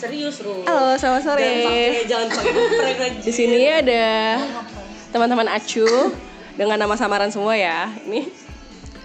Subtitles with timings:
[0.00, 0.64] Serius, Ru.
[0.64, 1.44] Halo, selamat sore.
[1.44, 3.18] Jangan pakai, jangan pakai prank lagi.
[3.20, 4.40] Di sini ada
[5.12, 5.84] teman-teman Acu
[6.56, 7.92] dengan nama samaran semua ya.
[8.08, 8.32] Ini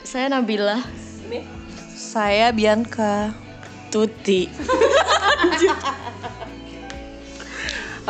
[0.07, 0.79] Saya Nabila.
[1.27, 1.43] ini
[1.91, 3.35] Saya Bianca.
[3.91, 4.47] Tuti.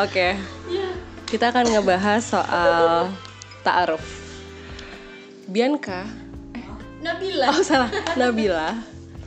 [0.06, 0.38] Oke.
[1.25, 3.10] Kita akan ngebahas soal
[3.65, 4.06] ta'aruf.
[5.50, 6.06] Bianca
[7.02, 7.50] Nabila.
[7.50, 8.78] Oh salah, Nabila.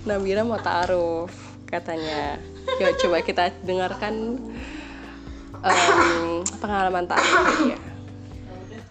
[0.07, 1.35] Nabila mau ta'aruf
[1.67, 2.39] katanya.
[2.77, 4.37] Yuk coba kita dengarkan
[5.65, 7.79] em, pengalaman ta'aruf dia.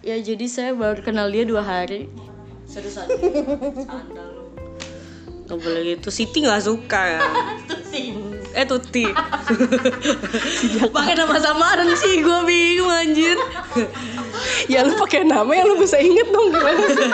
[0.02, 2.10] Ya jadi saya baru kenal dia dua hari.
[2.66, 3.14] Serius aja.
[3.14, 4.44] Anda lu.
[5.48, 6.12] Gak boleh gitu.
[6.12, 7.20] Siti gak suka ya.
[8.52, 9.08] Eh Tuti.
[10.92, 13.36] Pakai nama samaran sih, gue bingung anjir.
[14.68, 17.10] Ya lu pakai nama yang lu bisa inget dong gimana sih?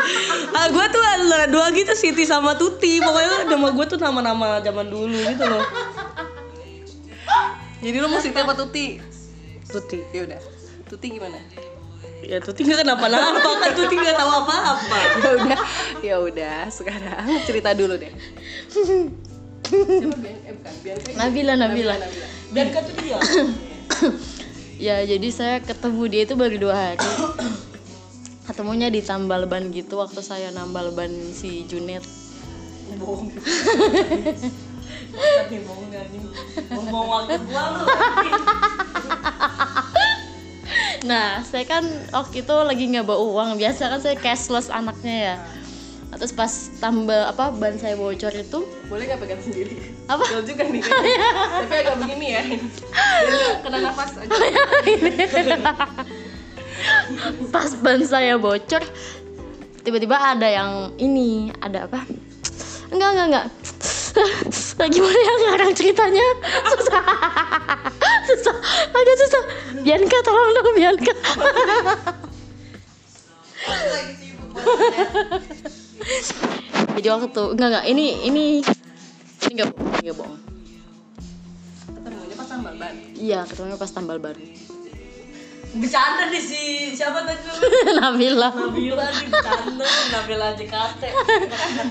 [0.51, 2.99] ah, gue tuh ada dua gitu Siti sama Tuti.
[2.99, 5.63] Pokoknya nama gue tuh nama-nama zaman dulu gitu loh.
[7.85, 8.97] Jadi lu mau Siti apa Tuti?
[9.69, 10.01] Tuti.
[10.17, 10.41] Ya udah.
[10.89, 11.37] Tuti gimana?
[12.25, 14.97] Ya Tuti gak kenapa-napa kan Tuti gak tahu apa-apa.
[15.21, 15.61] Ya udah,
[16.01, 16.59] ya udah.
[16.73, 18.09] Sekarang cerita dulu deh.
[19.69, 21.09] Eh Bianca.
[21.13, 21.97] Nabila, Nabila.
[22.57, 23.21] Bianca tuh dia.
[24.81, 27.05] Ya jadi saya ketemu dia itu baru dua hari.
[28.49, 32.05] Ketemunya di tambal ban gitu waktu saya nambal ban si Junet.
[32.95, 33.33] bohong
[35.15, 35.55] tapi
[36.75, 37.85] ngomong waktu gua lu
[41.05, 41.85] Nah, saya kan
[42.17, 43.49] waktu itu lagi nggak bawa uang.
[43.61, 45.37] Biasa kan saya cashless anaknya ya.
[46.09, 49.93] Nah, Terus pas tambal apa ban saya bocor itu, Boleh gak pegang sendiri?
[50.09, 50.25] apa?
[50.33, 50.81] Gel juga nih.
[50.81, 52.43] Tapi agak begini ya.
[52.49, 54.33] Nggak kena nafas aja.
[57.53, 58.83] pas ban saya bocor
[59.85, 62.09] tiba-tiba ada yang ini ada apa
[62.89, 63.47] enggak enggak enggak
[64.95, 66.27] gimana ya ngarang ceritanya?
[66.71, 67.03] Susah.
[68.31, 68.57] Susah.
[68.95, 69.43] Agak susah.
[69.83, 71.15] Bianca tolong dong Bianca.
[76.95, 80.41] Jadi waktu enggak enggak ini ini ini enggak bohong ini enggak bohong.
[82.05, 82.95] Ketemunya pas tambal ban.
[83.19, 84.43] iya ketemunya pas tambal baru
[85.75, 86.63] bercanda nih si
[86.95, 87.43] siapa tadi
[87.99, 88.55] Nabila.
[88.55, 89.85] Nabila nih bercanda.
[90.15, 91.03] Nabila JKT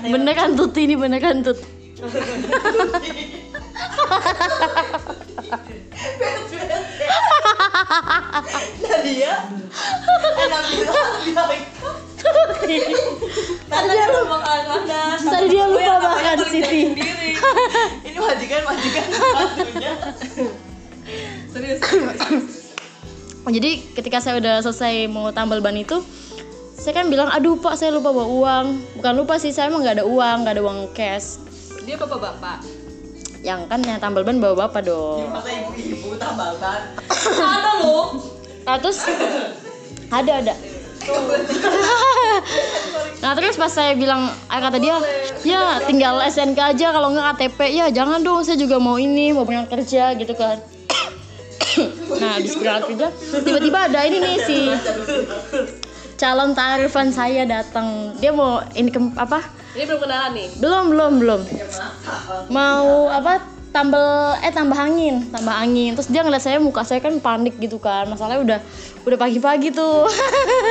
[0.08, 1.60] bener kan Tuti ini bener kan Tut
[8.84, 9.32] Nadia
[15.24, 16.92] Tadi dia lupa makan Siti.
[18.04, 19.06] Ini majikan majikan
[21.52, 21.80] Serius.
[23.44, 26.04] Jadi ketika saya udah selesai mau tambal ban itu
[26.84, 28.66] saya kan bilang aduh pak saya lupa bawa uang
[29.00, 31.40] bukan lupa sih saya emang nggak ada uang nggak ada uang cash
[31.84, 32.64] Dia bapak-bapak.
[33.44, 36.96] yang kan yang tambal ban bawa bapak dong Masa ibu-ibu tambal ban.
[37.60, 38.16] Ada loh.
[38.64, 39.04] Nah terus?
[40.08, 40.54] Ada ada.
[43.20, 45.00] Nah terus pas saya bilang ah, kata dia
[45.48, 49.44] ya tinggal SNK aja kalau nggak KTP ya jangan dong saya juga mau ini mau
[49.44, 50.56] berangkat kerja gitu kan.
[52.20, 53.08] Nah habis berangkat kerja
[53.44, 54.58] tiba-tiba ada ini nih si
[56.20, 58.16] calon tarifan saya datang.
[58.20, 60.48] Dia mau income apa Ini belum kenalan nih.
[60.62, 61.40] belum belum belum.
[62.46, 63.42] Mau apa?
[63.74, 65.98] Tambal eh tambah angin tambah angin.
[65.98, 68.06] Terus dia ngeliat saya muka saya kan panik gitu kan.
[68.06, 68.58] Masalahnya udah
[69.02, 70.06] udah pagi-pagi tuh.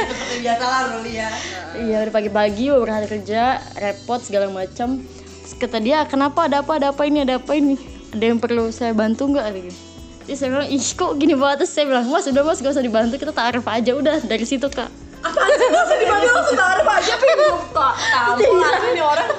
[0.07, 1.29] Seperti biasa lah Ruli ya.
[1.75, 5.03] Iya udah pagi-pagi mau berangkat kerja repot segala macam.
[5.03, 6.47] Terus kata dia kenapa?
[6.47, 6.79] Ada apa?
[6.79, 7.27] Ada apa ini?
[7.27, 7.75] Ada apa ini?
[8.15, 9.51] Ada yang perlu saya bantu nggak?
[9.51, 9.75] Gitu
[10.23, 11.67] Terus saya bilang, ih kok gini banget?
[11.67, 13.19] Terus saya bilang, mas udah mas gak usah dibantu.
[13.19, 13.91] Kita taruh aja.
[13.99, 17.93] Udah dari situ kak Apaan sih gak usah dibantu langsung taruh aja bingung kok.
[17.95, 19.29] Tahu lah ini orang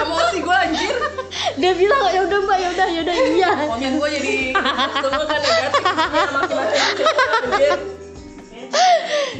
[0.00, 0.96] emosi gue anjir.
[1.56, 4.34] Dia bilang, ya udah mbak, ya udah, ya udah, iya Komen gue jadi
[5.04, 5.82] semua kan negatif.
[7.56, 7.74] Ya.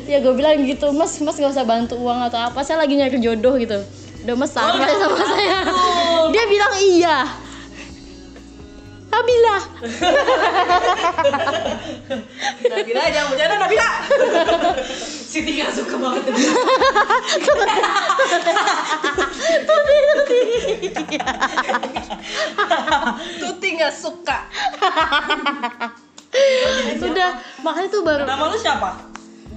[0.06, 3.19] Ya gue bilang gitu, mas, mas gak usah bantu uang atau apa Saya lagi nyari
[3.19, 3.83] jodoh gitu
[4.23, 5.59] Udah mas aja sama saya
[6.31, 7.45] Dia bilang iya
[9.17, 9.57] Nabila
[12.69, 13.89] Nabila jangan bercanda Nabila.
[15.25, 16.23] Siti gak suka banget
[23.41, 24.39] Tuti nggak suka.
[27.01, 27.31] Udah,
[27.65, 28.91] makanya tuh baru Nama lu siapa?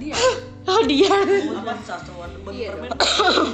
[0.00, 0.16] Dia.
[0.64, 2.92] Oh dia Apa satuan Iya permen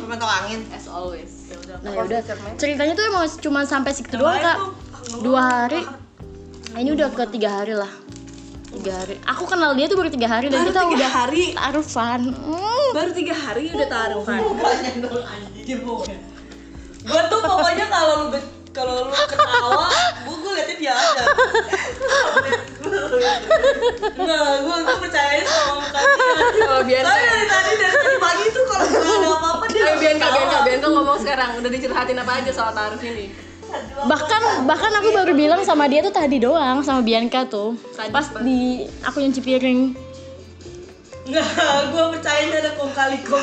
[0.07, 1.51] permen angin As always.
[1.83, 2.21] Nah ya udah
[2.55, 4.59] Ceritanya tuh emang cuma sampai segitu doang kak
[5.07, 5.83] Dua hari
[6.73, 7.89] Nah, Ini udah ke tiga hari lah
[8.69, 11.45] Tiga hari Aku kenal dia tuh baru tiga hari Dan Baru kita tiga udah hari?
[11.55, 12.89] taruhan Hmm.
[12.93, 14.41] Baru tiga hari udah taruhan.
[17.07, 18.39] Gue tuh pokoknya kalau lu
[18.73, 19.89] kalau lu ketawa,
[20.21, 21.25] gue gue liatnya dia aja.
[24.13, 26.77] Enggak, gue gue percaya sama muka dia.
[26.85, 27.09] Bianca.
[27.09, 30.37] Soalnya dari tadi dari tadi pagi tuh kalau gue ada apa-apa dia Ayo Bianca, ketawa.
[30.37, 33.27] Bianca, Bianca ngomong sekarang Udah dicurhatin apa aja soal taruh ini
[34.05, 38.25] bahkan bahkan aku baru bilang sama dia tuh tadi doang sama Bianca tuh Tadi pas
[38.25, 38.41] pas.
[38.41, 39.81] di aku nyuci piring
[41.27, 41.43] Enggak,
[41.91, 43.43] gue percaya dia ada kong kali kong.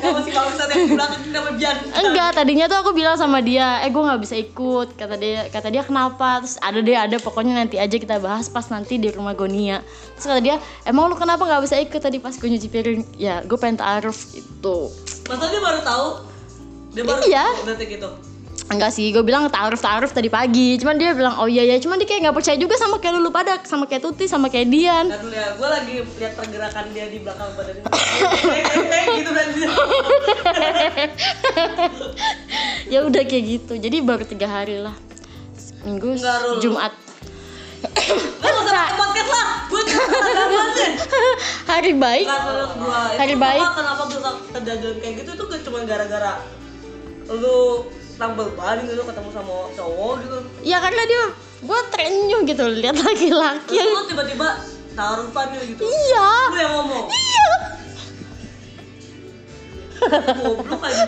[0.00, 1.76] Sama si bangsat yang di belakang ini nama Bian.
[1.92, 5.68] enggak tadinya tuh aku bilang sama dia eh gue nggak bisa ikut kata dia kata
[5.68, 9.36] dia kenapa terus ada deh ada pokoknya nanti aja kita bahas pas nanti di rumah
[9.36, 9.84] Gonia
[10.16, 13.44] terus kata dia emang lu kenapa nggak bisa ikut tadi pas gue nyuci piring ya
[13.44, 14.88] gue pengen taaruf gitu
[15.28, 16.06] Masa dia baru tahu?
[16.88, 17.44] Dia baru Iya.
[17.52, 18.08] tahu detik itu.
[18.68, 20.76] Enggak sih gue bilang taaruf taaruf tadi pagi.
[20.76, 23.28] Cuman dia bilang oh iya ya cuman dia kayak nggak percaya juga sama kayak lu
[23.28, 25.08] pada sama kayak Tuti sama kayak Dian.
[25.08, 27.74] Nah dulu ya, gue lagi lihat pergerakan dia di belakang badan
[29.18, 29.46] gitu kan
[32.92, 33.72] ya udah kayak gitu.
[33.74, 34.94] Jadi baru tiga hari lah.
[35.82, 36.14] Minggu.
[36.60, 36.92] Jumat.
[38.38, 40.90] Gak usah pakai podcast lah, gue agama sih.
[41.64, 42.26] hari baik.
[43.14, 43.62] Hari itu baik.
[43.62, 45.30] kenapa- Kenapa bisa kejadian kayak gitu?
[45.36, 46.32] Tuh gak cuma gara-gara
[47.28, 47.84] lu
[48.18, 50.36] tampil ban gitu ketemu sama cowok gitu.
[50.66, 51.22] ya karena dia
[51.58, 54.48] gue terenyuh gitu lihat laki-laki Terus lu tiba-tiba
[54.98, 55.82] taruhan gitu.
[55.86, 57.06] iya Lu yang ngomong.
[57.06, 57.48] iya
[60.38, 61.04] Goblok aja.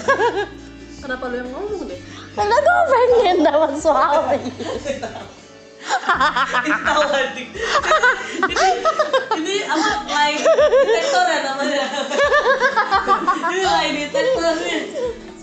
[1.02, 2.00] Kenapa lu yang ngomong deh?
[2.30, 4.38] karena gue pengen dapat suami
[6.62, 7.48] Ini tahu anjing.
[8.46, 8.68] Ini
[9.42, 11.82] ini apa lie detector ya namanya.
[13.50, 14.80] Ini lie detector nih.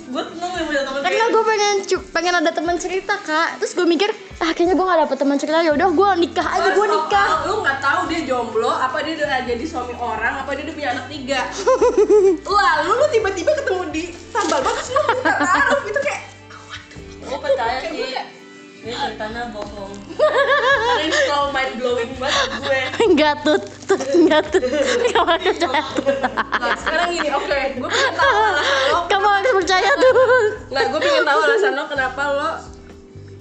[0.07, 1.75] Gue tenang punya teman karena gue pengen
[2.15, 3.59] pengen ada teman cerita kak.
[3.59, 4.09] Terus gue mikir
[4.39, 5.59] ah kayaknya gue gak dapet teman cerita.
[5.59, 7.27] Ya udah gue nikah aja gue nikah.
[7.51, 10.89] Lu nggak tahu dia jomblo, apa dia udah jadi suami orang, apa dia udah punya
[10.95, 11.39] anak tiga.
[12.57, 15.81] Lalu lu tiba-tiba ketemu di sambal bagus lu minta taruh.
[15.83, 16.21] Itu kayak
[17.27, 18.15] Gue percaya sih.
[18.87, 19.91] Ini ceritanya bohong.
[20.87, 21.19] Karena ini
[23.17, 24.61] enggak tut tut enggak tut
[25.09, 26.17] kamu harus percaya tut
[26.57, 28.99] Nah, sekarang gini, oke, gue pengen tahu alasan lo.
[29.09, 30.15] kamu harus percaya tut
[30.69, 32.49] Nggak, gue pengen tahu alasan lo kenapa lo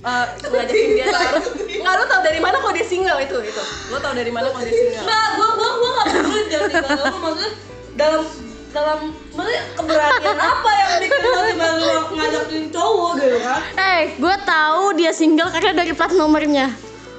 [0.00, 1.44] uh, ngajakin dia taruh.
[1.61, 3.62] Nggak, lo tau dari mana kok dia single itu itu.
[3.90, 5.05] Lo tau dari mana kok dia single?
[5.05, 7.50] Nah, gue gue gue nggak peduli jangan tinggal lu maksudnya
[7.96, 8.22] dalam
[8.69, 8.99] dalam
[9.32, 13.61] maksudnya keberanian apa yang bikin lo tiba lu ngajakin cowok gitu kan?
[13.75, 16.67] Eh, gue tahu dia single karena dari plat nomornya.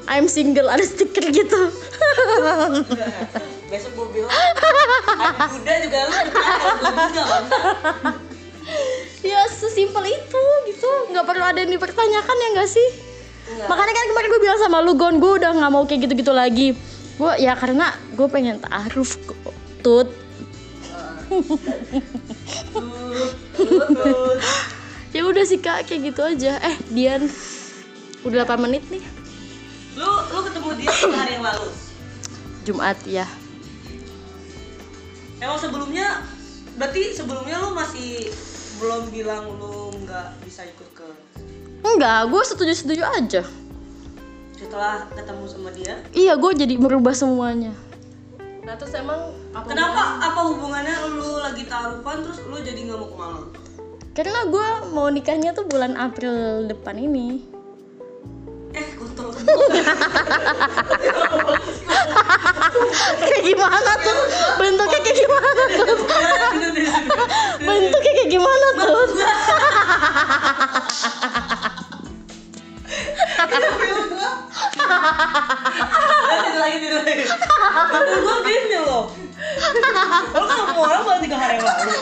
[0.07, 1.61] I'm single, ada stiker gitu.
[3.71, 6.15] Besok gue bilang, adik muda juga lu
[9.27, 12.87] ya sesimpel itu gitu, nggak perlu ada yang dipertanyakan ya nggak sih?
[13.47, 16.75] Makanya kan kemarin gue bilang sama lu Gon, gue udah nggak mau kayak gitu-gitu lagi.
[17.19, 19.35] Gue ya karena gue pengen taaruf kok.
[19.83, 20.07] tut.
[25.15, 26.59] ya udah sih kak, kayak gitu aja.
[26.63, 27.27] Eh, Dian,
[28.23, 29.16] udah 8 menit nih.
[29.97, 31.67] Lu lu ketemu dia hari yang lalu.
[32.63, 33.25] Jumat ya.
[35.41, 36.21] Emang sebelumnya
[36.77, 38.29] berarti sebelumnya lu masih
[38.77, 41.07] belum bilang lu nggak bisa ikut ke
[41.81, 43.43] Enggak, gue setuju-setuju aja.
[44.57, 46.01] setelah ketemu sama dia.
[46.17, 47.69] Iya, gue jadi merubah semuanya.
[48.65, 50.17] Nah terus emang apa Kenapa?
[50.17, 53.47] Apa hubungannya lu lagi taruhan terus lu jadi nggak mau ke Malang?
[54.17, 54.67] Karena gue
[54.97, 57.45] mau nikahnya tuh bulan April depan ini.
[63.17, 64.19] Kayak gimana tuh?
[64.59, 65.87] Bentuknya kayak gimana tuh?
[67.63, 68.97] Bentuknya kayak gimana tuh?
[76.57, 77.23] lagi lagi.
[78.47, 79.03] Gini loh.
[80.75, 81.95] Mau orang lalu.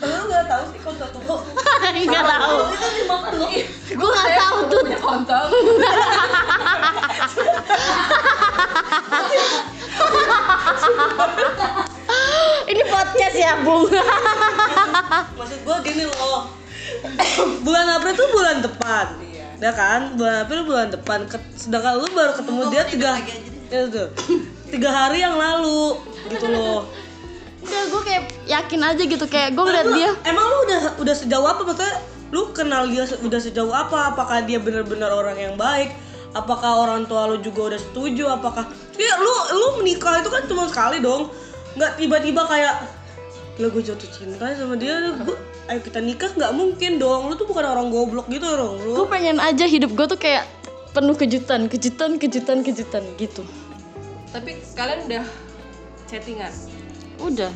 [0.00, 1.20] Lu nggak tahu sih kontol tuh.
[1.94, 2.56] Enggak tahu.
[3.52, 3.96] Itu.
[3.96, 4.82] Gue nggak tahu tuh.
[5.00, 5.46] kontol?
[12.64, 13.88] Ini podcast ya, Bung.
[15.38, 16.48] Maksud gue gini loh.
[17.64, 19.06] bulan April tuh bulan depan.
[19.60, 20.16] Ya kan?
[20.16, 21.28] Bulan April bulan depan.
[21.56, 23.20] Sedangkan lu baru ketemu dia tiga
[23.68, 24.08] ya tuh.
[24.68, 26.00] Tiga hari yang lalu
[26.32, 26.88] gitu loh.
[27.64, 30.10] Enggak, gue kayak yakin aja gitu kayak gue ngeliat dia.
[30.28, 31.96] Emang lu udah udah sejauh apa maksudnya?
[32.28, 34.12] Lu kenal dia se- udah sejauh apa?
[34.12, 35.96] Apakah dia benar-benar orang yang baik?
[36.36, 38.28] Apakah orang tua lu juga udah setuju?
[38.28, 38.68] Apakah
[39.00, 41.32] ya lu lu menikah itu kan cuma sekali dong.
[41.74, 42.74] Nggak tiba-tiba kayak
[43.54, 45.38] Gila gue jatuh cinta sama dia, gua,
[45.70, 47.30] ayo kita nikah nggak mungkin dong.
[47.30, 48.98] Lu tuh bukan orang goblok gitu dong lu.
[48.98, 50.42] Gue pengen aja hidup gue tuh kayak
[50.90, 53.46] penuh kejutan, kejutan, kejutan, kejutan gitu.
[54.34, 55.24] Tapi kalian udah
[56.10, 56.50] chattingan?
[57.20, 57.52] Udah.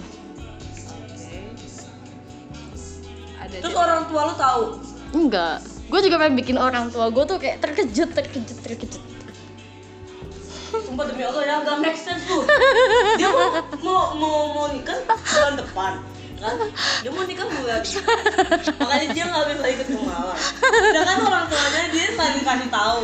[3.49, 4.62] terus orang tua lu tahu?
[5.17, 5.65] Enggak.
[5.88, 9.03] Gue juga pengen bikin orang tua gue tuh kayak terkejut terkejut terkejut.
[10.69, 12.45] Sumpah demi Allah ya gak make sense tuh.
[13.21, 13.49] Dia mau
[13.81, 15.93] mau mau, mau nikah bulan depan
[16.38, 16.55] kan?
[17.03, 17.83] Dia mau nikah bulan
[18.79, 20.38] makanya dia nggak bisa ikut ke Malang
[20.71, 23.03] sedangkan orang tuanya dia nggak dikasih tahu.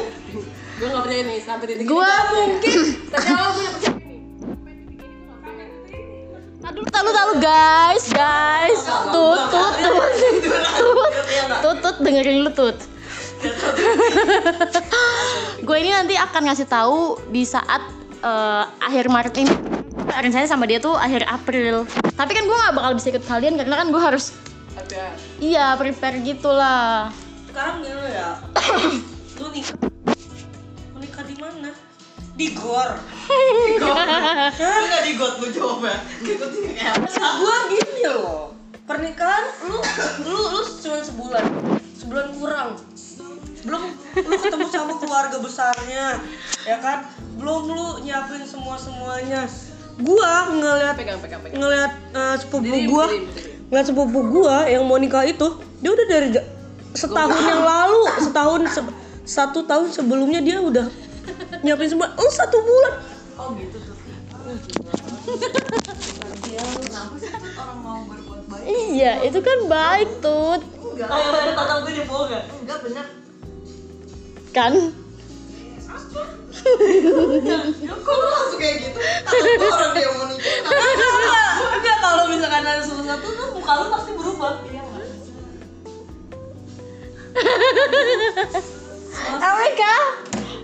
[0.75, 2.79] Gue nggak percaya nih sampai titik gue mungkin
[3.11, 4.04] tapi awal gue percaya
[6.65, 8.81] Aduh, tahu tahu guys, guys.
[9.13, 10.05] Tut, tut, tut,
[10.81, 11.13] tut,
[11.61, 12.77] tut, tut, dengerin lu tut.
[15.69, 17.85] gue ini nanti akan ngasih tahu di saat
[18.25, 19.53] eh, akhir Maret ini.
[20.15, 21.85] Rencananya sama dia tuh akhir April.
[22.17, 24.33] Tapi kan gue nggak bakal bisa ikut kalian karena kan gue harus
[24.75, 27.11] ada iya prepare gitulah.
[27.49, 28.29] sekarang gini ya
[29.39, 29.94] lu nikah
[32.35, 32.99] di gor
[34.59, 35.97] Enggak di got lu jawab ya.
[36.21, 38.53] Gitu kayak Maksud gua gini loh.
[38.85, 39.79] Pernikahan lu
[40.27, 41.45] lu lu cuma sebulan.
[41.95, 42.69] Sebulan kurang.
[43.65, 46.21] Belum lu ketemu sama keluarga besarnya
[46.63, 47.09] ya kan?
[47.39, 49.47] Belum lu nyiapin semua semuanya
[49.95, 51.63] gua ngeliat pegang pegang pegang.
[51.63, 53.07] ngeliat eh, sepupu gua
[53.71, 55.47] ngeliat sepupu gua yang mau nikah itu
[55.79, 56.29] dia udah dari
[56.99, 60.91] setahun yang lalu setahun se- satu tahun sebelumnya dia udah
[61.65, 62.95] nyiapin semua lu satu bulan
[63.41, 63.97] oh gitu tuh.
[67.55, 68.67] orang mau berbuat baik.
[68.93, 71.09] Iya, itu kan baik tut, Enggak.
[71.11, 72.79] ada gue gak?
[72.85, 73.07] Bener.
[74.55, 74.73] kan?
[77.85, 78.99] Ya kok lu langsung kayak gitu?
[79.03, 80.55] Takut orang dia mau nikah.
[81.75, 84.53] Enggak, kalau misalkan ada sesuatu tuh muka lu pasti berubah.
[89.45, 89.95] Amerika,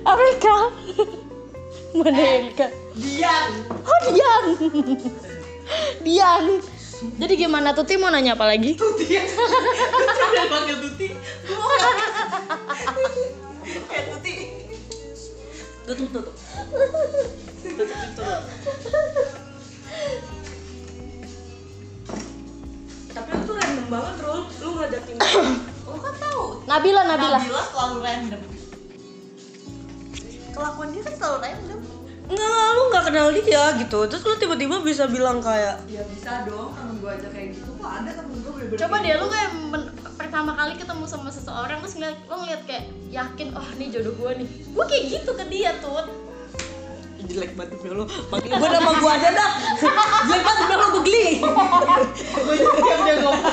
[0.01, 0.57] Amerika,
[1.93, 2.67] mana Erika?
[2.97, 3.53] Diam.
[3.85, 4.45] Oh Dian,
[6.01, 6.45] Dian.
[7.01, 8.77] Jadi gimana Tuti mau nanya apa lagi?
[8.77, 9.25] Tuti ya.
[9.29, 11.09] Tuti udah panggil Tuti.
[13.89, 14.35] Kayak Tuti.
[15.89, 16.35] Tutup, tutup.
[17.65, 18.43] Tutup, tutup.
[23.11, 24.41] Tapi lu tuh random banget, Rul.
[24.61, 25.17] Lu ngajakin
[25.89, 26.43] Lu kan tahu.
[26.69, 27.39] Nabila, Nabila.
[27.43, 28.43] Nabila selalu random.
[30.51, 31.81] Kelakuan dia kan selalu random.
[32.31, 33.99] Enggak, lu nggak kenal dia gitu.
[34.07, 37.71] Terus lu tiba-tiba bisa bilang kayak Ya bisa dong temen gue aja kayak gitu.
[37.75, 39.19] Kok ada temen gue bener-bener Coba deh gitu?
[39.19, 43.67] lu kayak men- pertama kali ketemu sama seseorang terus ngeliat lo ngeliat kayak yakin oh
[43.75, 44.49] ini jodoh gue nih.
[44.71, 46.07] Gue kayak gitu ke dia tuh.
[47.21, 48.05] jelek banget demi lu.
[48.27, 49.51] Panggil gua nama gua aja dah.
[50.25, 51.29] Jelek banget demi lu gua geli.
[52.33, 53.45] Gue juga yang dia ngomong.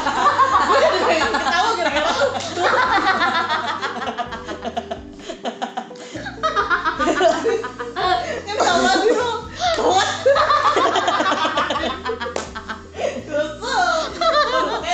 [0.66, 2.12] Gue jadi pengen ketawa gara-gara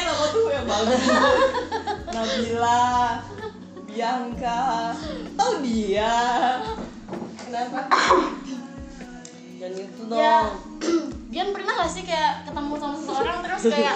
[0.04, 1.02] nama tuh yang bagus.
[2.14, 2.84] Nabila.
[3.94, 4.62] Bianca.
[5.38, 6.16] Tahu dia.
[7.46, 7.80] Kenapa?
[9.62, 10.48] Jangan gitu Ya, dong.
[11.34, 13.96] Dian pernah gak sih kayak ketemu sama seseorang terus kayak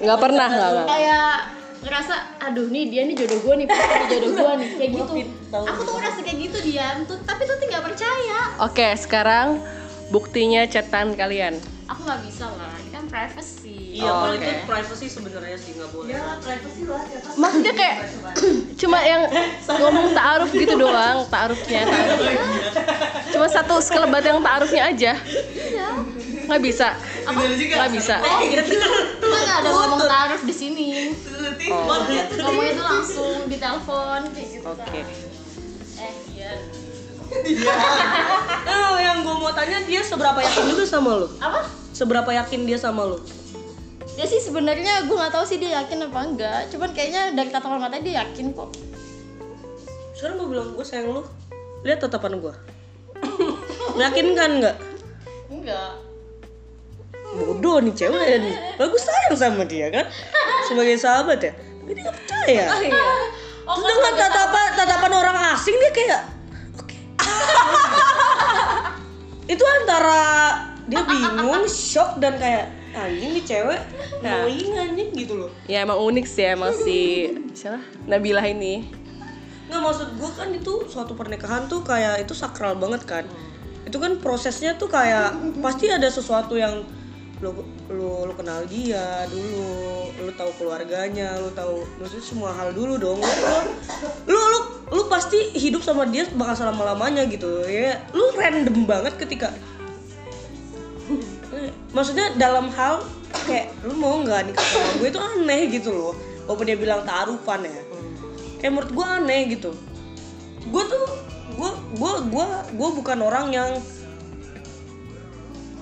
[0.00, 1.32] nggak pernah nggak nggak kayak
[1.78, 4.68] ngerasa aduh nih dia nih jodoh gue nih pasti jodoh gue nih.
[4.74, 5.12] Kayak gitu.
[5.54, 6.96] aku tuh ngerasa kayak gitu Dian.
[7.04, 8.40] Tuh tapi tuh nggak percaya.
[8.60, 9.62] Oke sekarang
[10.08, 11.54] buktinya chatan kalian.
[11.86, 12.72] Aku nggak bisa lah.
[12.76, 13.76] Ini kan privacy.
[13.88, 14.44] Iya, Oh, kalau oke.
[14.44, 16.12] itu privacy sebenarnya sih nggak boleh.
[16.12, 17.00] Ya, privacy lah
[17.34, 17.96] maksudnya kayak
[18.80, 19.22] cuma yang
[19.80, 21.82] ngomong ta'aruf gitu doang ta'arufnya.
[21.82, 22.20] Ta'aruf.
[23.28, 25.12] cuma satu sekelebat yang ta'arufnya aja
[26.48, 26.96] nggak bisa
[27.28, 28.62] nggak bisa kita
[29.20, 30.86] nggak ada ngomong taruh di sini
[31.68, 31.84] Oh.
[31.84, 32.40] tuh.
[32.40, 35.04] ngomongnya tuh langsung di telepon kayak gitu oke kan.
[35.98, 36.52] eh iya
[38.64, 41.28] Nah, yang gua mau tanya dia seberapa yakin juga sama lu?
[41.36, 43.20] apa Seberapa yakin dia sama lu?
[44.10, 47.78] dia sih sebenarnya gue nggak tahu sih dia yakin apa enggak cuman kayaknya dari tatapan
[47.78, 48.72] matanya dia yakin kok
[50.12, 51.22] Sekarang gua bilang gua sayang lu.
[51.80, 52.56] Lihat tatapan gua.
[53.94, 54.76] Meyakinkan nggak?
[55.48, 55.90] enggak
[57.36, 58.56] Bodoh nih cewek nih.
[58.80, 60.08] Bagus sayang sama dia kan?
[60.64, 61.52] Sebagai sahabat ya.
[61.52, 62.64] Tapi dia nggak percaya.
[63.68, 66.20] oh Terus dengan tatapan tatapan orang asing dia kayak
[66.80, 66.96] oke.
[69.52, 70.20] itu antara
[70.88, 73.80] dia bingung, shock dan kayak anjing nih cewek
[74.24, 75.50] annoying anjing gitu loh.
[75.68, 78.88] ya emang unik sih emang si siapa Nabila ini
[79.68, 83.24] Nggak maksud gue kan itu suatu pernikahan tuh kayak itu sakral banget kan.
[83.84, 86.88] Itu kan prosesnya tuh kayak pasti ada sesuatu yang
[87.38, 87.54] lu
[87.86, 93.22] lu lu kenal dia dulu, lu tahu keluarganya, lu tahu maksudnya semua hal dulu dong.
[94.26, 98.02] Lu lu lu, lu pasti hidup sama dia bakal selama lamanya gitu ya.
[98.10, 99.54] Lu random banget ketika
[101.92, 103.00] maksudnya dalam hal
[103.48, 106.14] kayak lu mau nggak nikah sama gue itu aneh gitu loh
[106.44, 107.82] walaupun dia bilang taarufan ya
[108.60, 109.70] kayak menurut gue aneh gitu
[110.68, 111.04] gue tuh
[111.56, 113.70] gue gue gue gue bukan orang yang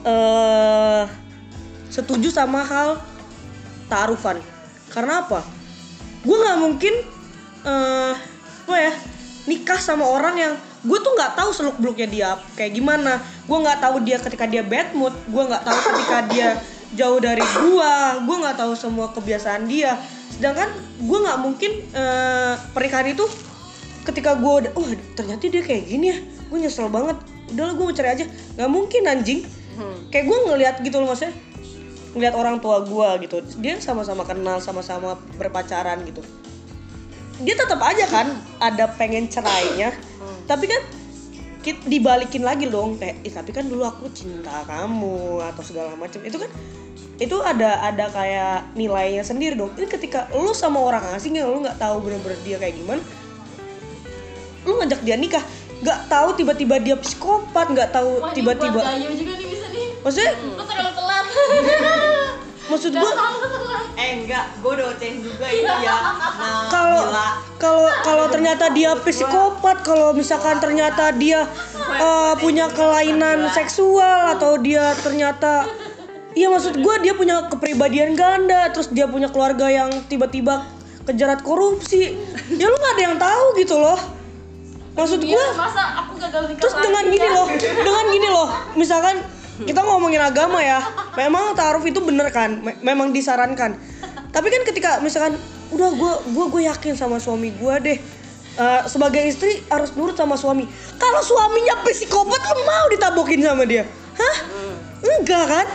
[0.06, 1.04] eh
[1.96, 3.00] setuju sama hal
[3.88, 4.36] taarufan.
[4.92, 5.40] Karena apa?
[6.20, 6.94] Gue nggak mungkin
[7.64, 8.14] eh
[8.66, 8.92] apa ya
[9.48, 10.52] nikah sama orang yang
[10.86, 13.16] gue tuh nggak tahu seluk beluknya dia kayak gimana.
[13.48, 16.48] Gue nggak tahu dia ketika dia bad mood gue nggak tahu ketika dia
[16.92, 19.96] jauh dari gue gue nggak tahu semua kebiasaan dia.
[20.36, 20.68] Sedangkan
[21.00, 23.24] gue nggak mungkin eh, pernikahan itu
[24.04, 24.86] ketika gue udah oh
[25.18, 27.16] ternyata dia kayak gini ya gue nyesel banget.
[27.54, 28.24] Udahlah gue mau cari aja.
[28.58, 29.40] Nggak mungkin anjing.
[30.10, 31.36] Kayak gue ngelihat gitu loh maksudnya
[32.16, 33.37] ngelihat orang tua gue gitu.
[33.61, 36.25] Dia sama-sama kenal sama-sama berpacaran gitu.
[37.44, 39.92] Dia tetap aja kan ada pengen cerainya.
[40.49, 40.80] Tapi kan
[41.66, 46.38] dibalikin lagi dong kayak "Ih, tapi kan dulu aku cinta kamu atau segala macam itu
[46.38, 46.46] kan
[47.16, 49.75] itu ada ada kayak nilainya sendiri dong.
[49.75, 53.02] Ini ketika lu sama orang asing yang lu nggak tahu bener-bener dia kayak gimana
[54.66, 55.44] lu ngajak dia nikah.
[55.82, 58.80] Nggak tahu tiba-tiba dia psikopat nggak tahu tiba-tiba
[60.06, 60.95] maksudnya telat.
[62.70, 63.16] maksud telat.
[63.96, 65.96] Eh enggak, gue udah ocehin juga ini ya.
[65.96, 67.02] Nah, kalau
[67.56, 74.92] kalau kalau ternyata dia psikopat kalau misalkan ternyata dia eh, punya kelainan seksual atau dia
[75.00, 75.64] ternyata
[76.36, 80.68] iya maksud gue dia punya kepribadian ganda terus dia punya keluarga yang tiba-tiba
[81.08, 82.12] kejerat korupsi
[82.52, 83.96] ya lu nggak ada yang tahu gitu loh
[84.92, 87.12] maksud Iya, gue masa aku gagal nikah terus dengan ya?
[87.16, 89.16] gini loh dengan gini loh misalkan
[89.64, 90.84] kita ngomongin agama ya.
[91.16, 92.60] Memang taaruf itu bener kan?
[92.60, 93.80] Me- memang disarankan.
[94.28, 95.40] Tapi kan ketika misalkan
[95.72, 97.98] udah gue gue gue yakin sama suami gue deh.
[98.56, 100.68] Eh, sebagai istri harus nurut sama suami.
[100.96, 103.84] Kalau suaminya psikopat lu mau ditabokin sama dia?
[104.16, 104.36] Hah?
[105.04, 105.66] Enggak kan?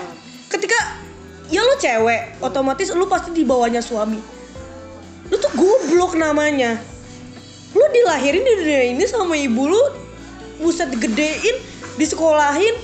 [0.50, 0.77] Ketika
[1.50, 4.17] ya lu cewek otomatis lu pasti di bawahnya suami.
[5.29, 6.81] Lu tuh goblok namanya.
[7.72, 9.81] Lu dilahirin di dunia ini sama ibu lu
[10.61, 11.57] buset digedein
[11.98, 12.75] disekolahin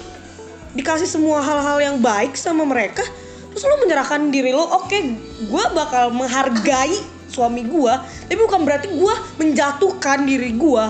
[0.78, 3.02] dikasih semua hal-hal yang baik sama mereka
[3.50, 5.00] terus lu menyerahkan diri lu oke
[5.50, 6.94] gue bakal menghargai
[7.26, 7.94] suami gue
[8.30, 10.86] tapi bukan berarti gue menjatuhkan diri gue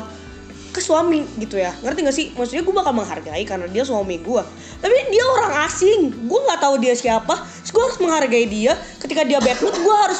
[0.68, 1.74] ke suami gitu ya.
[1.82, 2.28] Ngerti gak sih?
[2.38, 4.42] Maksudnya gue bakal menghargai karena dia suami gue
[4.78, 7.34] tapi dia orang asing gue nggak tahu dia siapa
[7.66, 8.78] gue harus menghargai dia.
[9.02, 10.20] Ketika dia bad mood gue harus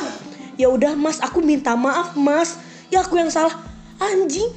[0.58, 2.58] ya udah mas aku minta maaf mas.
[2.90, 3.54] Ya aku yang salah.
[4.02, 4.50] Anjing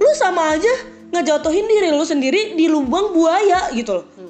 [0.00, 0.72] lu sama aja
[1.10, 4.29] ngejatuhin diri lu sendiri di lubang buaya gitu loh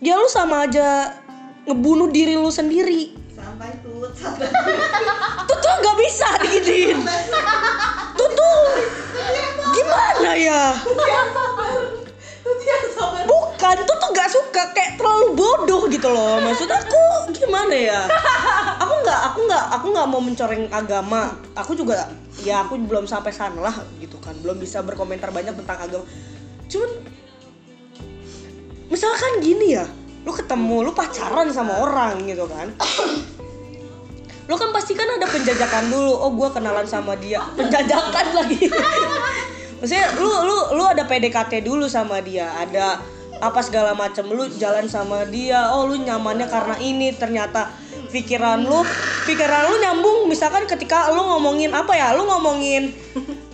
[0.00, 1.14] ya lu sama aja
[1.64, 3.16] ngebunuh diri lu sendiri.
[3.32, 4.48] Sampai tut, sampai
[5.48, 6.98] tuh tuh nggak bisa digituin
[8.16, 8.28] tuh.
[8.28, 8.60] Tuh
[9.72, 10.62] gimana ya?
[10.84, 11.00] Tut
[13.26, 16.38] bukan tuh tuh nggak suka kayak terlalu bodoh gitu loh.
[16.44, 18.00] Maksud aku gimana ya?
[18.78, 21.34] Aku nggak aku nggak aku nggak mau mencoreng agama.
[21.58, 22.06] Aku juga
[22.44, 24.36] ya aku belum sampai sana lah gitu kan.
[24.38, 26.04] Belum bisa berkomentar banyak tentang agama.
[26.70, 26.90] Cuman
[28.86, 29.86] misalkan gini ya
[30.26, 32.74] lu ketemu lu pacaran sama orang gitu kan.
[34.46, 36.14] Lu kan pasti kan ada penjajakan dulu.
[36.18, 37.42] Oh gua kenalan sama dia.
[37.54, 38.66] Penjajakan lagi.
[39.78, 42.50] Maksudnya lu lu lu ada PDKT dulu sama dia.
[42.58, 42.98] Ada
[43.40, 47.12] apa segala macam lu jalan sama dia oh lu nyamannya karena ini.
[47.14, 47.72] Ternyata
[48.12, 48.82] pikiran lu
[49.24, 50.18] pikiran lu nyambung.
[50.28, 52.12] Misalkan ketika lu ngomongin apa ya?
[52.16, 52.92] Lu ngomongin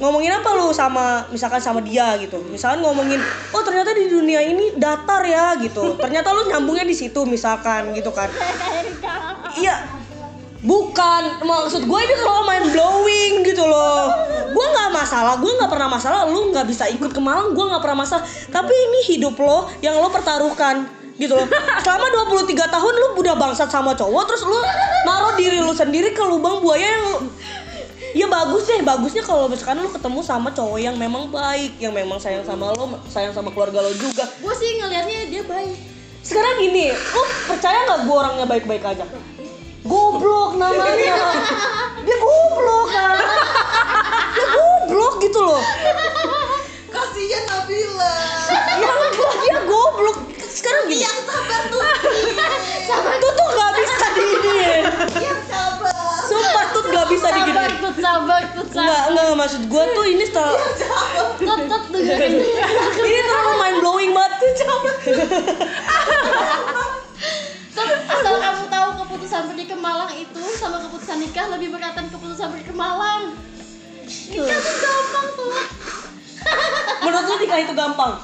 [0.02, 2.42] ngomongin apa lu sama misalkan sama dia gitu.
[2.50, 3.22] Misalkan ngomongin
[3.54, 5.96] oh ternyata di dunia ini datar ya gitu.
[5.98, 8.28] Ternyata lu nyambungnya di situ misalkan gitu kan.
[9.52, 10.01] Iya
[10.62, 14.14] bukan maksud gue ini kalau main blowing gitu loh.
[14.55, 17.83] Gue nggak masalah gue nggak pernah masalah lu nggak bisa ikut ke Malang gue nggak
[17.83, 18.22] pernah masalah.
[18.48, 20.87] Tapi ini hidup lo yang lo pertaruhkan
[21.18, 21.46] gitu loh.
[21.85, 24.59] Selama 23 tahun lu udah bangsat sama cowok terus lu
[25.05, 27.07] naruh diri lu sendiri ke lubang buaya yang
[28.12, 32.20] ya bagus deh bagusnya kalau misalkan lu ketemu sama cowok yang memang baik yang memang
[32.20, 34.31] sayang sama lo sayang sama keluarga lo juga.
[34.38, 35.90] Gue sih ngelihatnya dia baik.
[36.22, 39.03] sekarang gini lu percaya nggak gue orangnya baik-baik aja
[39.82, 41.14] goblok namanya.
[42.02, 43.16] Dia goblok kan
[44.32, 45.62] dia goblok gitu loh.
[46.88, 48.14] Kasihan Nabila.
[48.78, 50.18] ya enggak dia goblok.
[50.46, 51.02] Sekarang gini.
[51.02, 51.82] Yang sabar tuh.
[53.18, 54.84] tuh tuh nggak bisa diginiin.
[55.18, 55.92] Yang sabar.
[56.22, 57.72] sumpah tuh nggak bisa Sabar, diginiin.
[57.80, 58.82] tut sabar, tut sabar.
[58.82, 60.54] Enggak, enggak maksud gue tuh ini setelah
[61.42, 62.32] Tut, tut, dengerin.
[63.02, 64.32] ini terlalu mind blowing banget.
[67.72, 68.62] Tut, asal kamu
[69.82, 73.34] Malang itu sama keputusan nikah lebih beratan keputusan pergi ke Malang.
[74.30, 75.52] Nikah tuh gampang tuh.
[77.00, 78.18] menurut lu nikah itu gampang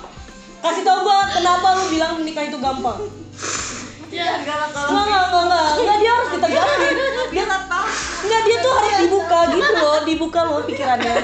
[0.58, 2.98] kasih tau gue kenapa lu bilang nikah itu gampang
[4.08, 6.80] Ya, Enggak, enggak, enggak, enggak, enggak, enggak, dia harus ditegasin.
[6.80, 7.86] Dia Dia nggak tahu.
[8.24, 11.14] enggak, dia tuh harus di, dibuka gitu loh dibuka loh pikirannya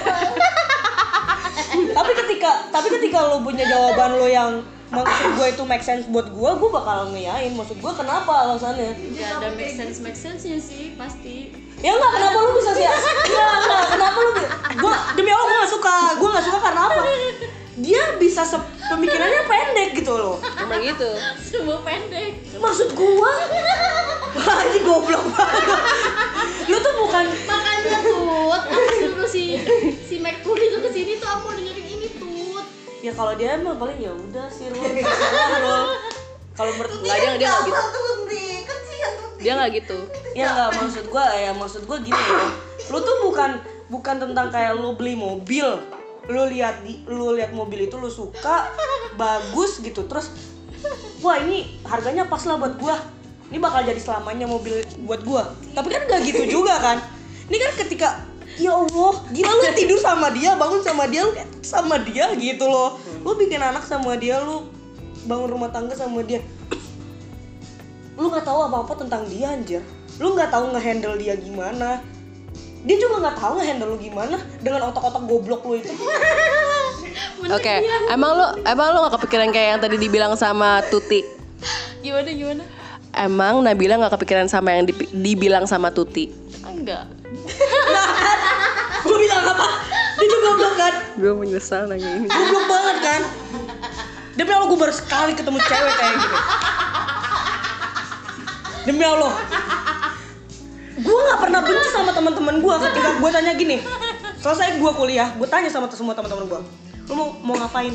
[1.96, 4.50] tapi ketika tapi ketika lo punya jawaban lo yang
[4.96, 7.50] maksud gue itu make sense buat gue gue bakal ngeyain.
[7.50, 8.94] Maksud gue kenapa alasannya?
[9.14, 11.50] Gak ada make sense make sense nya sih pasti.
[11.80, 12.86] ya enggak kenapa lu bisa sih?
[12.86, 14.30] Enggak enggak kenapa lu
[14.74, 15.94] gue demi allah gue gak suka.
[16.16, 17.00] Gue gak suka karena apa?
[17.74, 20.38] Dia bisa se- pemikirannya pendek gitu loh.
[20.54, 21.10] Emang gitu?
[21.42, 22.38] Semua pendek.
[22.54, 23.30] maksud gua?
[24.34, 25.62] Wah ini goblok banget.
[26.64, 29.58] Lu tuh bukan Makanya tut, aku suruh si
[30.00, 31.83] si Mercury tuh ke sini tuh aku dengerin.
[33.04, 34.80] Ya kalau dia emang paling ya udah sih lu
[36.56, 38.00] kalau menurut nggak dia dia nggak gitu.
[38.00, 39.40] Tuti, kasihan Tuti.
[39.44, 39.98] dia nggak gitu.
[40.32, 42.48] Ya nggak maksud gua ya maksud gua gini ya.
[42.88, 43.50] Lu tuh bukan
[43.92, 45.84] bukan tentang kayak lu beli mobil.
[46.32, 48.72] Lu lihat di lu lihat mobil itu lu suka
[49.20, 50.08] bagus gitu.
[50.08, 50.32] Terus
[51.20, 52.96] wah ini harganya pas lah buat gua.
[53.52, 55.52] Ini bakal jadi selamanya mobil buat gua.
[55.76, 57.04] Tapi kan gak gitu juga kan.
[57.52, 58.08] Ini kan ketika
[58.54, 62.66] ya Allah gila lu tidur sama dia bangun sama dia lu kayak sama dia gitu
[62.66, 62.98] loh.
[63.22, 64.68] Lu bikin anak sama dia lu
[65.26, 66.42] bangun rumah tangga sama dia.
[68.14, 69.82] Lu nggak tahu apa apa tentang dia anjir.
[70.22, 71.98] Lu nggak tahu ngehandle dia gimana.
[72.84, 75.92] Dia juga nggak tahu ngehandle lu gimana dengan otak-otak goblok lu itu.
[77.56, 81.20] Oke emang lu emang lu nggak kepikiran kayak yang tadi dibilang sama Tuti?
[82.04, 82.64] Gimana gimana?
[83.14, 86.30] emang Nabila nggak kepikiran sama yang dibilang sama Tuti?
[86.66, 87.06] Enggak.
[89.04, 89.66] Gue bilang apa?
[90.16, 90.94] Dia juga goblok kan?
[91.20, 92.26] Gue menyesal nanya ini.
[92.26, 93.20] Goblok banget kan?
[94.34, 96.36] Demi Allah gue baru sekali ketemu cewek kayak gitu.
[98.88, 99.32] Demi Allah.
[100.94, 103.76] Gue nggak pernah benci sama teman-teman gue ketika gue tanya gini.
[104.42, 106.60] Selesai gue kuliah gue tanya sama semua teman-teman gue
[107.08, 107.92] lu mau mau ngapain?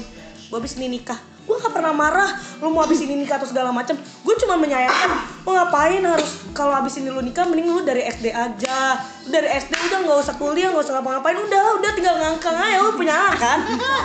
[0.50, 1.18] Gue habis ini nikah
[1.50, 2.30] gue nggak pernah marah
[2.62, 5.10] lu mau habis ini nikah atau segala macam gue cuma menyayangkan
[5.42, 9.00] lu ngapain harus kalau habis ini lu nikah mending lu dari SD aja.
[9.26, 12.78] Lu dari SD udah nggak usah kuliah nggak usah ngapa-ngapain udah udah tinggal ngangkang aja
[12.84, 13.60] lu punya anak kan?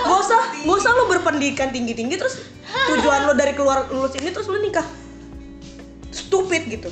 [0.07, 2.40] Nggak usah nggak usah lu berpendidikan tinggi-tinggi terus
[2.94, 4.87] tujuan lu dari keluar lulus ini terus lu nikah.
[6.14, 6.88] Stupid gitu.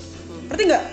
[0.51, 0.85] Ngerti nggak?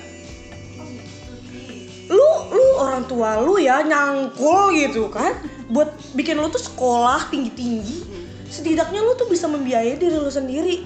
[2.14, 5.34] Lu lu orang tua lu ya nyangkul gitu kan?
[5.68, 8.19] Buat bikin lu tuh sekolah tinggi tinggi
[8.50, 10.84] setidaknya lu tuh bisa membiayai diri lu sendiri.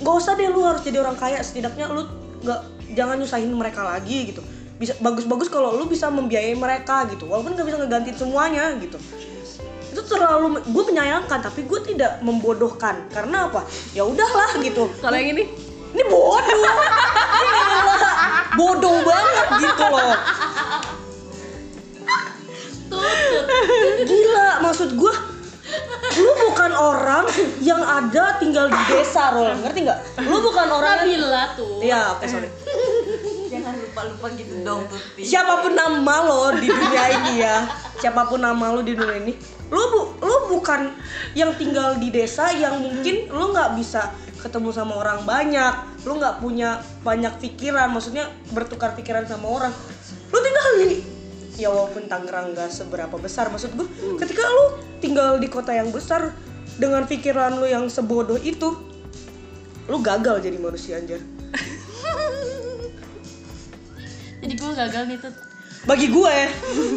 [0.00, 2.06] Nggak usah deh lu harus jadi orang kaya setidaknya lu
[2.40, 2.60] nggak
[2.96, 4.40] jangan nyusahin mereka lagi gitu.
[4.80, 8.96] Bisa bagus-bagus kalau lu bisa membiayai mereka gitu walaupun nggak bisa ngegantiin semuanya gitu.
[9.90, 13.10] Itu terlalu gue menyayangkan tapi gue tidak membodohkan.
[13.12, 13.66] Karena apa?
[13.92, 14.88] Ya udahlah gitu.
[15.02, 15.44] Kalau yang ini?
[15.90, 16.62] Ini bodoh.
[18.54, 20.14] Bodoh banget gitu loh.
[24.00, 25.12] Gila maksud gue
[26.10, 27.24] lu bukan orang
[27.62, 31.78] yang ada tinggal di desa Rol ngerti nggak lu bukan orang yang Nabila tuh.
[31.84, 32.48] Iya, oke sorry.
[33.50, 35.26] Jangan lupa-lupa gitu dong Tuti.
[35.26, 37.66] Siapa pun nama lo di dunia ini ya,
[37.98, 39.34] siapa pun nama lo di dunia ini,
[39.68, 40.94] lu bu, lu bukan
[41.34, 45.74] yang tinggal di desa yang mungkin lu nggak bisa ketemu sama orang banyak,
[46.06, 49.74] lu nggak punya banyak pikiran, maksudnya bertukar pikiran sama orang.
[50.30, 51.02] Lu tinggal di
[51.60, 53.84] ya walaupun Tangerang gak seberapa besar, maksud gue,
[54.16, 56.32] ketika lu tinggal di kota yang besar
[56.80, 58.80] dengan pikiran lu yang sebodoh itu,
[59.84, 61.20] lu gagal jadi manusia anjir.
[64.40, 65.34] Jadi gue gagal nih tuh.
[65.84, 66.36] bagi gue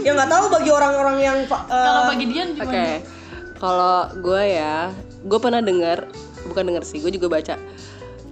[0.03, 2.99] yang nggak tahu bagi orang-orang yang eh, Kalau bagi Dian Oke, gimana?
[3.59, 4.91] kalau gue ya,
[5.23, 6.07] gue pernah dengar,
[6.47, 7.55] bukan dengar sih, gue juga baca.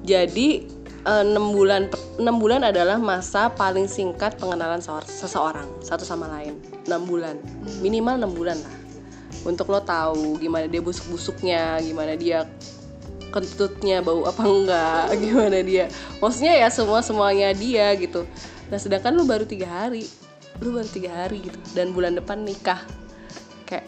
[0.03, 1.89] Jadi eh, enam bulan
[2.21, 6.57] enam bulan adalah masa paling singkat pengenalan seor- seseorang satu sama lain.
[6.81, 7.37] enam bulan,
[7.81, 8.77] minimal enam bulan lah.
[9.45, 12.45] Untuk lo tahu gimana dia busuk-busuknya, gimana dia
[13.29, 15.85] kentutnya bau apa enggak, gimana dia.
[16.17, 18.25] Maksudnya ya semua semuanya dia gitu.
[18.73, 20.09] Nah sedangkan lu baru tiga hari,
[20.57, 22.81] lu baru tiga hari gitu, dan bulan depan nikah.
[23.69, 23.85] Kayak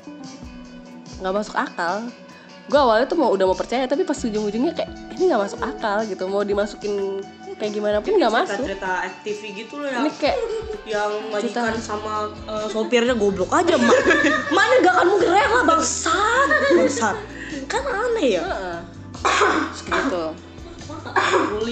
[1.17, 2.13] nggak masuk akal
[2.63, 5.97] gue awalnya tuh mau udah mau percaya tapi pas ujung-ujungnya kayak ini nggak masuk akal
[6.08, 6.23] gitu.
[6.32, 7.19] Mau dimasukin
[7.60, 8.65] kayak gimana pun nggak masuk.
[8.65, 10.38] cerita FTV gitu loh yang ini kayak
[10.89, 13.76] yang majikan sama eh, sopirnya goblok aja.
[13.76, 13.99] Mak
[14.56, 16.47] mana gak akan mungkin rela bangsat.
[16.76, 17.17] Bangsat.
[17.69, 18.41] Kan aneh ya?
[18.43, 18.78] Heeh,
[19.86, 20.23] gitu
[20.84, 21.67] lu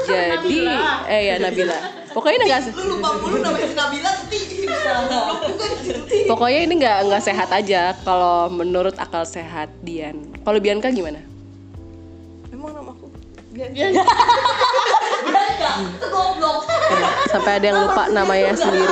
[0.00, 0.60] jadi
[1.06, 1.76] eh ya Nabila.
[2.10, 4.40] Pokoknya ini nggak se- Lu lupa mulu namanya Nabila Tuti.
[4.66, 6.18] Goblok juga Tuti.
[6.26, 10.16] pokoknya ini nggak nggak sehat aja kalau menurut akal sehat Dian.
[10.40, 11.20] Kalau Bianca gimana?
[12.48, 13.06] Emang nama aku
[15.90, 16.64] Itu goblok.
[17.28, 18.88] sampai ada yang lupa namanya sendiri.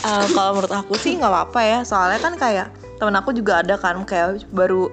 [0.00, 1.78] Eh, kalau menurut aku sih nggak apa-apa ya.
[1.82, 4.92] Soalnya kan kayak temen aku juga ada kan kayak baru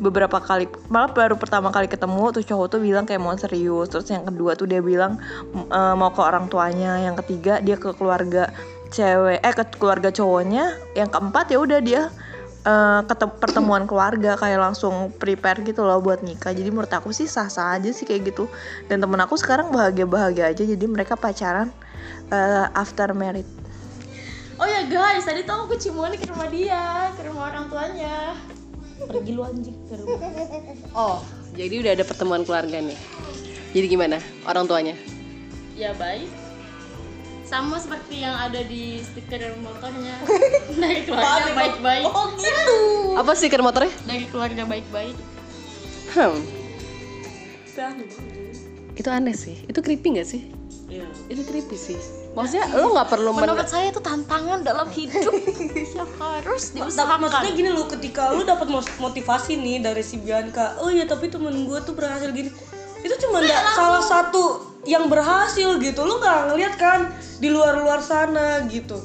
[0.00, 3.92] beberapa kali malah baru pertama kali ketemu tuh cowok tuh bilang kayak mau serius.
[3.92, 5.20] Terus yang kedua tuh dia bilang
[5.54, 6.98] eh, mau ke orang tuanya.
[7.04, 8.48] Yang ketiga dia ke keluarga
[8.90, 10.74] cewek eh ke keluarga cowoknya.
[10.96, 12.02] Yang keempat ya udah dia
[12.64, 16.56] eh, ketem- pertemuan keluarga kayak langsung prepare gitu loh buat nikah.
[16.56, 18.48] Jadi menurut aku sih sah sah aja sih kayak gitu.
[18.88, 21.68] Dan temen aku sekarang bahagia bahagia aja jadi mereka pacaran
[22.32, 23.46] eh, after married.
[24.60, 28.36] Oh ya guys, tadi tuh aku ciuman ke rumah dia, ke rumah orang tuanya.
[29.06, 30.20] Pergi lu anjing ke rumah.
[30.92, 31.18] Oh,
[31.56, 32.98] jadi udah ada pertemuan keluarga nih.
[33.70, 34.94] Jadi gimana orang tuanya?
[35.78, 36.28] Ya baik.
[37.46, 40.16] Sama seperti yang ada di stiker motornya.
[40.82, 42.04] Dari keluarga baik-baik.
[42.06, 42.78] Oh gitu.
[43.18, 43.90] Apa stiker motornya?
[44.06, 45.16] Dari keluarga baik-baik.
[46.10, 46.42] Hmm,
[49.00, 49.56] itu aneh sih.
[49.64, 50.42] Itu creepy gak sih?
[50.90, 51.06] Iya.
[51.30, 51.94] Itu creepy sih.
[52.30, 55.30] Maksudnya lo nggak perlu men- Menurut saya itu tantangan dalam hidup
[55.98, 57.18] yang harus Tapi diusahakan.
[57.22, 58.66] maksudnya gini loh, ketika lu dapat
[58.98, 62.50] motivasi nih dari si Bianca, oh iya tapi temen gue tuh berhasil gini,
[63.00, 64.42] itu cuma nggak salah satu
[64.82, 67.00] yang berhasil gitu, lu nggak ngeliat kan
[67.38, 68.98] di luar-luar sana gitu.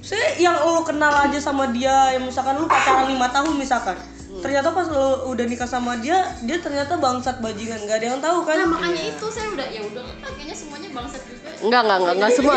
[0.00, 3.98] Saya yang lu kenal aja sama dia, yang misalkan lu pacaran lima tahun misalkan,
[4.46, 8.46] ternyata pas lu udah nikah sama dia, dia ternyata bangsat bajingan, nggak ada yang tahu
[8.46, 8.62] kan?
[8.62, 11.50] Nah makanya itu saya udah ya udah kayaknya semuanya bangsat juga.
[11.66, 12.54] Enggak, enggak, enggak, enggak semua.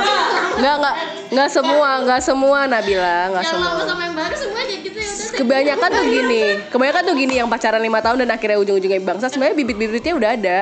[0.53, 0.95] Enggak, enggak,
[1.33, 3.65] enggak semua, enggak semua Nabila, enggak Yang semua.
[3.73, 5.27] lama sama yang baru semuanya gitu ya udah.
[5.41, 9.55] Kebanyakan tuh gini, kebanyakan tuh gini yang pacaran lima tahun dan akhirnya ujung-ujungnya bangsa sebenarnya
[9.57, 10.57] bibit-bibitnya udah ada.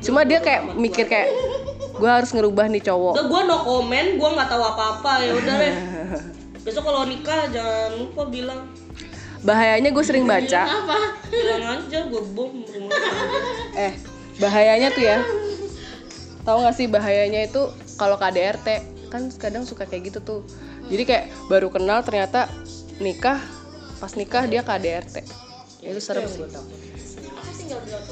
[0.00, 1.28] Cuma dia kayak mikir kayak
[2.00, 3.20] gue harus ngerubah nih cowok.
[3.20, 5.74] Gue no comment, gue nggak tahu apa-apa ya udah deh.
[6.64, 8.64] Besok kalau nikah jangan lupa bilang,
[9.40, 10.68] Bahayanya gue sering baca.
[13.76, 13.94] Eh,
[14.36, 15.18] bahayanya tuh ya.
[16.44, 18.68] Tahu gak sih bahayanya itu kalau KDRT
[19.10, 20.40] kan kadang suka kayak gitu tuh.
[20.92, 22.50] Jadi kayak baru kenal ternyata
[23.00, 23.40] nikah
[24.00, 25.24] pas nikah dia KDRT.
[25.84, 26.44] Itu serem sih.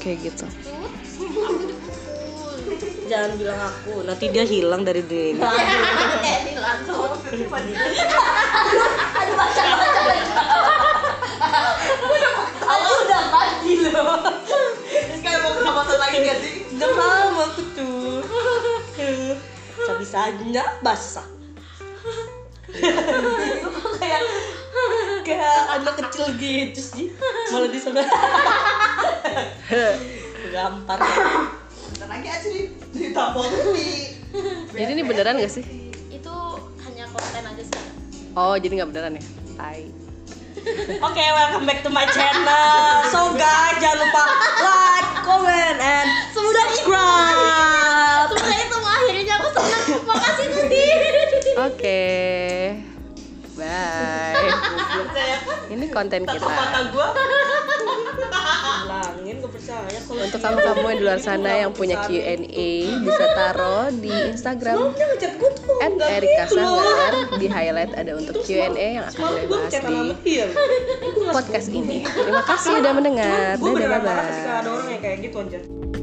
[0.01, 0.45] Kayak gitu.
[3.09, 5.41] Jangan bilang aku, nanti dia hilang dari diri ini.
[12.69, 14.21] Aku udah pagi loh.
[15.17, 16.69] Sekarang mau kenapa lagi gak sih?
[16.77, 18.21] Udah malam aku tuh.
[18.93, 21.25] Bisa-bisanya basah.
[23.97, 24.21] kayak
[25.25, 27.09] kayak anak kecil gitu sih.
[27.49, 28.05] Malah di sana.
[30.53, 31.01] Gampar.
[32.09, 33.45] Lagi aja nih ditambah
[33.77, 34.17] nih.
[34.73, 35.61] Jadi ini beneran gak sih?
[36.09, 36.35] Itu
[36.81, 37.81] hanya konten aja sih.
[38.33, 39.23] Oh, jadi nggak beneran ya?
[39.53, 39.81] Tai.
[41.05, 43.05] Oke, welcome back to my channel.
[43.13, 44.25] So guys, jangan lupa
[44.57, 48.33] like, comment, and subscribe.
[48.33, 50.01] Setelah itu akhirnya aku senang.
[50.09, 50.87] Makasih Nudi.
[51.69, 51.77] Oke.
[51.77, 52.48] Bye.
[55.69, 56.45] Ini konten kita.
[56.89, 57.07] Gua
[60.09, 62.71] kalau Untuk kamu-kamu yang di luar sana yang punya Q&A
[63.05, 64.89] bisa taruh di Instagram
[65.79, 66.57] at Erika gitu.
[66.57, 70.09] Sanggar di highlight ada untuk Q&A yang akan gue bahas di
[71.29, 72.01] podcast ini.
[72.01, 73.61] Terima kasih sudah mendengar.
[73.61, 74.09] Gue Dadah bye
[75.93, 75.98] bye.